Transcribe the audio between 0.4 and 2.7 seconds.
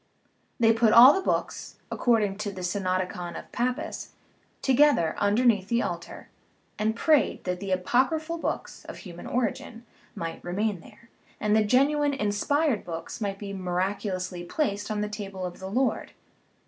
They put all the books (ac cording to the